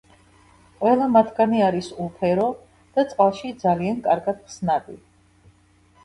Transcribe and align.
ყველა 0.77 1.07
მათგანი 1.15 1.59
არის 1.65 1.89
უფერო 2.05 2.45
და 2.99 3.03
წყალში 3.11 3.51
ძალიან 3.65 3.99
კარგად 4.07 4.41
ხსნადი. 4.47 4.97